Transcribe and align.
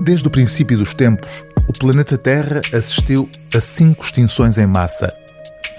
Desde 0.00 0.26
o 0.26 0.30
princípio 0.30 0.78
dos 0.78 0.94
tempos, 0.94 1.44
o 1.68 1.72
planeta 1.78 2.18
Terra 2.18 2.60
assistiu 2.72 3.28
a 3.54 3.60
cinco 3.60 4.04
extinções 4.04 4.58
em 4.58 4.66
massa. 4.66 5.14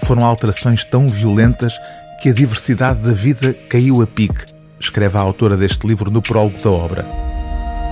Foram 0.04 0.24
alterações 0.24 0.84
tão 0.84 1.06
violentas 1.06 1.72
que 2.20 2.30
a 2.30 2.32
diversidade 2.32 3.00
da 3.00 3.12
vida 3.12 3.54
caiu 3.68 4.02
a 4.02 4.06
pique, 4.06 4.44
escreve 4.80 5.16
a 5.16 5.20
autora 5.20 5.56
deste 5.56 5.86
livro 5.86 6.10
no 6.10 6.22
prólogo 6.22 6.60
da 6.62 6.70
obra. 6.70 7.06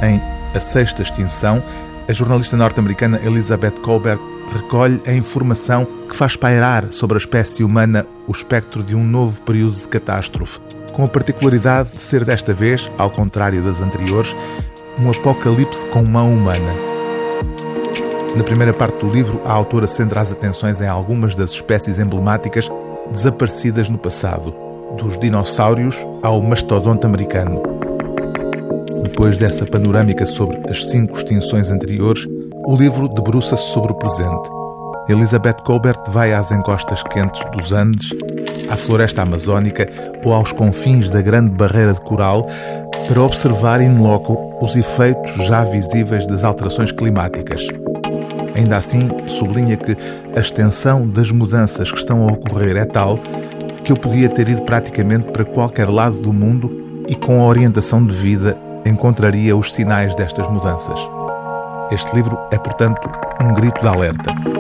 Em 0.03 0.21
A 0.57 0.61
Sexta 0.61 1.03
Extinção, 1.03 1.63
a 2.09 2.13
jornalista 2.13 2.57
norte-americana 2.57 3.21
Elizabeth 3.25 3.81
Colbert 3.83 4.21
recolhe 4.53 5.01
a 5.07 5.13
informação 5.13 5.87
que 6.09 6.17
faz 6.17 6.37
pairar 6.37 6.93
sobre 6.93 7.17
a 7.17 7.19
espécie 7.19 7.65
humana 7.65 8.07
o 8.27 8.33
espectro 8.33 8.83
de 8.83 8.95
um 8.95 9.05
novo 9.05 9.41
período 9.43 9.77
de 9.77 9.89
catástrofe, 9.89 10.61
com 10.93 11.05
a 11.05 11.09
particularidade 11.09 11.91
de 11.91 11.99
ser 11.99 12.25
desta 12.25 12.53
vez, 12.53 12.91
ao 12.99 13.11
contrário 13.11 13.63
das 13.63 13.81
anteriores, 13.81 14.35
um 14.99 15.11
apocalipse 15.11 15.87
com 15.87 16.03
mão 16.03 16.33
humana. 16.33 16.73
Na 18.37 18.43
primeira 18.43 18.73
parte 18.73 18.99
do 18.99 19.09
livro, 19.09 19.41
a 19.45 19.53
autora 19.53 19.87
centra 19.87 20.21
as 20.21 20.33
atenções 20.33 20.81
em 20.81 20.87
algumas 20.87 21.35
das 21.35 21.51
espécies 21.51 21.99
emblemáticas 21.99 22.69
desaparecidas 23.11 23.89
no 23.89 23.99
passado, 23.99 24.55
dos 24.97 25.19
dinossauros 25.19 26.07
ao 26.23 26.41
mastodonte 26.41 27.07
americano. 27.07 27.63
Depois 29.03 29.37
dessa 29.37 29.67
panorâmica 29.67 30.25
sobre 30.25 30.59
as 30.69 30.91
cinco 30.91 31.17
extinções 31.17 31.71
anteriores, 31.71 32.27
o 32.67 32.77
livro 32.77 33.09
debruça-se 33.09 33.71
sobre 33.73 33.93
o 33.93 33.97
presente. 33.97 34.54
Elizabeth 35.09 35.63
Colbert 35.65 35.99
vai 36.09 36.33
às 36.33 36.51
encostas 36.51 37.03
quentes 37.03 37.43
dos 37.53 37.73
Andes, 37.73 38.11
à 38.71 38.77
floresta 38.77 39.21
amazónica 39.23 39.89
ou 40.25 40.33
aos 40.33 40.51
confins 40.51 41.11
da 41.11 41.21
grande 41.21 41.51
barreira 41.51 41.93
de 41.93 42.01
coral 42.01 42.47
para 43.07 43.21
observar 43.21 43.83
in 43.83 43.99
loco 43.99 44.39
os 44.63 44.75
efeitos 44.75 45.35
já 45.47 45.63
visíveis 45.65 46.27
das 46.27 46.43
alterações 46.43 46.91
climáticas. 46.91 47.67
Ainda 48.55 48.79
assim, 48.79 49.11
sublinha 49.27 49.77
que 49.77 49.97
a 50.35 50.41
extensão 50.41 51.07
das 51.07 51.31
mudanças 51.31 51.93
que 51.93 51.99
estão 51.99 52.27
a 52.27 52.33
ocorrer 52.33 52.77
é 52.77 52.87
tal 52.87 53.19
que 53.85 53.93
eu 53.93 53.97
podia 53.97 54.31
ter 54.31 54.49
ido 54.49 54.63
praticamente 54.63 55.27
para 55.27 55.45
qualquer 55.45 55.91
lado 55.91 56.17
do 56.17 56.33
mundo 56.33 57.05
e, 57.07 57.15
com 57.15 57.43
a 57.43 57.47
orientação 57.47 58.03
de 58.03 58.15
vida, 58.15 58.57
encontraria 58.87 59.55
os 59.55 59.75
sinais 59.75 60.15
destas 60.15 60.49
mudanças. 60.49 60.99
Este 61.91 62.15
livro 62.15 62.39
é, 62.51 62.57
portanto, 62.57 63.07
um 63.43 63.53
grito 63.53 63.81
de 63.83 63.87
alerta. 63.87 64.54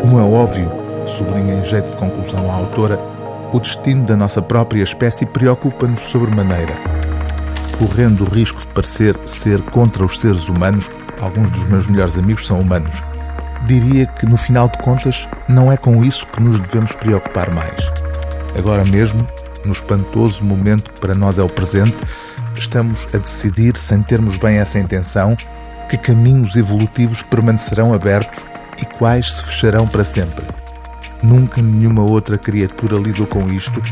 Como 0.00 0.18
é 0.18 0.22
óbvio, 0.22 0.70
sublinha 1.06 1.56
em 1.56 1.64
jeito 1.64 1.90
de 1.90 1.96
conclusão 1.96 2.50
a 2.50 2.54
autora, 2.54 2.98
o 3.52 3.60
destino 3.60 4.06
da 4.06 4.16
nossa 4.16 4.40
própria 4.40 4.82
espécie 4.82 5.26
preocupa-nos 5.26 6.00
sobremaneira. 6.00 6.72
Correndo 7.78 8.24
o 8.24 8.28
risco 8.28 8.60
de 8.60 8.66
parecer 8.68 9.14
ser 9.26 9.60
contra 9.60 10.04
os 10.04 10.18
seres 10.18 10.48
humanos, 10.48 10.90
alguns 11.20 11.50
dos 11.50 11.66
meus 11.66 11.86
melhores 11.86 12.16
amigos 12.16 12.46
são 12.46 12.60
humanos, 12.60 13.02
diria 13.66 14.06
que 14.06 14.24
no 14.24 14.38
final 14.38 14.68
de 14.68 14.78
contas 14.78 15.28
não 15.46 15.70
é 15.70 15.76
com 15.76 16.02
isso 16.02 16.26
que 16.28 16.42
nos 16.42 16.58
devemos 16.58 16.92
preocupar 16.92 17.52
mais. 17.52 17.92
Agora 18.56 18.84
mesmo, 18.86 19.28
no 19.66 19.72
espantoso 19.72 20.42
momento 20.42 20.92
que 20.92 21.00
para 21.00 21.14
nós 21.14 21.38
é 21.38 21.42
o 21.42 21.48
presente, 21.48 21.96
estamos 22.56 23.06
a 23.14 23.18
decidir, 23.18 23.76
sem 23.76 24.02
termos 24.02 24.38
bem 24.38 24.56
essa 24.56 24.78
intenção, 24.78 25.36
que 25.90 25.98
caminhos 25.98 26.56
evolutivos 26.56 27.22
permanecerão 27.22 27.92
abertos 27.92 28.44
quais 29.00 29.32
se 29.32 29.44
fecharão 29.44 29.88
para 29.88 30.04
sempre. 30.04 30.44
Nunca 31.22 31.62
nenhuma 31.62 32.02
outra 32.02 32.36
criatura 32.36 32.98
lidou 32.98 33.26
com 33.26 33.46
isto 33.46 33.82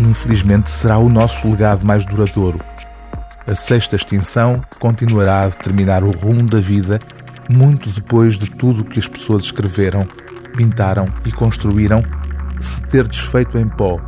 e, 0.00 0.02
infelizmente, 0.02 0.68
será 0.68 0.98
o 0.98 1.08
nosso 1.08 1.48
legado 1.48 1.86
mais 1.86 2.04
duradouro. 2.04 2.60
A 3.46 3.54
sexta 3.54 3.94
extinção 3.94 4.60
continuará 4.80 5.42
a 5.42 5.46
determinar 5.46 6.02
o 6.02 6.10
rumo 6.10 6.44
da 6.44 6.60
vida 6.60 6.98
muito 7.48 7.88
depois 7.88 8.36
de 8.36 8.50
tudo 8.50 8.82
o 8.82 8.84
que 8.84 8.98
as 8.98 9.06
pessoas 9.06 9.44
escreveram, 9.44 10.06
pintaram 10.56 11.06
e 11.24 11.30
construíram 11.30 12.02
se 12.58 12.82
ter 12.82 13.06
desfeito 13.06 13.56
em 13.56 13.68
pó 13.68 14.00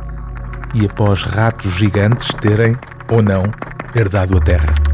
e 0.75 0.85
após 0.85 1.23
ratos 1.23 1.71
gigantes 1.73 2.27
terem, 2.41 2.77
ou 3.09 3.21
não, 3.21 3.43
herdado 3.95 4.37
a 4.37 4.41
terra. 4.41 4.90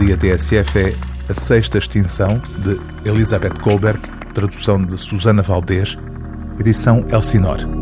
Dia 0.00 0.16
TSF 0.16 0.78
é 0.78 0.96
a 1.28 1.34
Sexta 1.34 1.76
Extinção, 1.76 2.40
de 2.58 2.80
Elizabeth 3.06 3.60
Colbert, 3.62 4.00
tradução 4.32 4.82
de 4.82 4.96
Susana 4.96 5.42
Valdez, 5.42 5.98
edição 6.58 7.04
Elsinore. 7.12 7.79